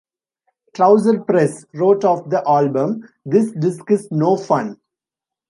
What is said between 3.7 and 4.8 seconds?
is no fun".